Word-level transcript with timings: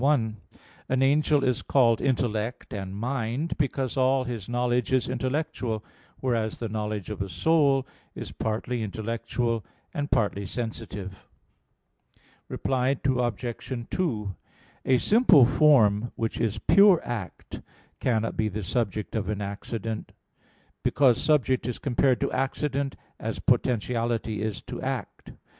1: 0.01 0.35
An 0.89 1.03
angel 1.03 1.43
is 1.43 1.61
called 1.61 2.01
"intellect" 2.01 2.73
and 2.73 2.95
"mind," 2.95 3.55
because 3.59 3.95
all 3.97 4.23
his 4.23 4.49
knowledge 4.49 4.91
is 4.91 5.07
intellectual: 5.07 5.85
whereas 6.21 6.57
the 6.57 6.67
knowledge 6.67 7.11
of 7.11 7.21
a 7.21 7.29
soul 7.29 7.85
is 8.15 8.31
partly 8.31 8.81
intellectual 8.81 9.63
and 9.93 10.09
partly 10.09 10.43
sensitive. 10.43 11.27
Reply 12.49 12.97
Obj. 13.05 13.71
2: 13.91 14.35
A 14.85 14.97
simple 14.97 15.45
form 15.45 16.11
which 16.15 16.39
is 16.41 16.57
pure 16.57 16.99
act 17.03 17.61
cannot 17.99 18.35
be 18.35 18.47
the 18.49 18.63
subject 18.63 19.15
of 19.15 19.29
accident, 19.39 20.13
because 20.81 21.21
subject 21.21 21.67
is 21.67 21.77
compared 21.77 22.19
to 22.21 22.31
accident 22.31 22.95
as 23.19 23.37
potentiality 23.37 24.41
is 24.41 24.61
to 24.63 24.81
act. 24.81 25.33